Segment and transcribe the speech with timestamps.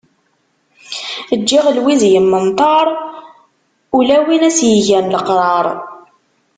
[1.39, 2.87] Ǧǧiɣ lwiz yemmenṭar,
[3.97, 5.65] ula win as-yegan leqrar.